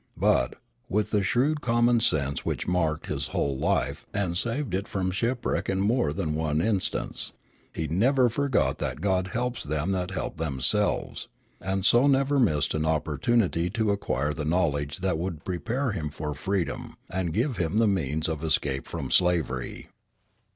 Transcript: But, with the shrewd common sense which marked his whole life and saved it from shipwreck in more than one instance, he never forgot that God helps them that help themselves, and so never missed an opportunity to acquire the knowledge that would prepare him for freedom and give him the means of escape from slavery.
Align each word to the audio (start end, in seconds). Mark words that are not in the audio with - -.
But, 0.17 0.55
with 0.89 1.11
the 1.11 1.21
shrewd 1.21 1.61
common 1.61 1.99
sense 1.99 2.43
which 2.43 2.67
marked 2.67 3.05
his 3.05 3.27
whole 3.27 3.55
life 3.55 4.03
and 4.15 4.35
saved 4.35 4.73
it 4.73 4.87
from 4.87 5.11
shipwreck 5.11 5.69
in 5.69 5.79
more 5.79 6.11
than 6.11 6.33
one 6.33 6.59
instance, 6.59 7.33
he 7.71 7.87
never 7.87 8.27
forgot 8.27 8.79
that 8.79 8.99
God 8.99 9.27
helps 9.27 9.63
them 9.63 9.91
that 9.91 10.09
help 10.09 10.37
themselves, 10.37 11.27
and 11.59 11.85
so 11.85 12.07
never 12.07 12.39
missed 12.39 12.73
an 12.73 12.87
opportunity 12.87 13.69
to 13.69 13.91
acquire 13.91 14.33
the 14.33 14.43
knowledge 14.43 15.01
that 15.01 15.19
would 15.19 15.45
prepare 15.45 15.91
him 15.91 16.09
for 16.09 16.33
freedom 16.33 16.95
and 17.07 17.31
give 17.31 17.57
him 17.57 17.77
the 17.77 17.85
means 17.87 18.27
of 18.27 18.43
escape 18.43 18.87
from 18.87 19.11
slavery. 19.11 19.87